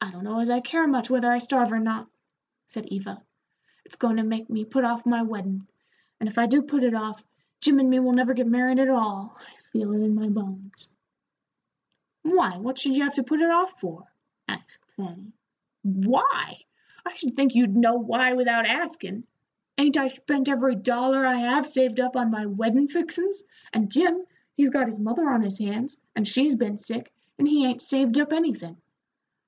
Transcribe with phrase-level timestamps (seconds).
[0.00, 2.08] "I don't know as I care much whether I starve or not,"
[2.66, 3.22] said Eva.
[3.86, 5.66] "It's goin' to make me put off my weddin';
[6.20, 7.24] and if I do put it off,
[7.62, 10.90] Jim and me will never get married at all; I feel it in my bones."
[12.22, 14.06] "Why, what should you have to put it off for?"
[14.46, 15.32] asked Fanny.
[15.82, 16.60] "Why?
[17.06, 19.24] I should think you'd know why without askin'.
[19.78, 23.42] Ain't I spent every dollar I have saved up on my weddin' fixin's,
[23.72, 27.64] and Jim, he's got his mother on his hands, and she's been sick, and he
[27.64, 28.76] ain't saved up anything.